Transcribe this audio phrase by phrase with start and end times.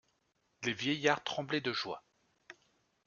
[0.63, 2.03] Les vieillards tremblaient de joie.